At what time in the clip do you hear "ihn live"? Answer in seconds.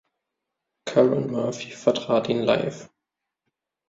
2.27-2.89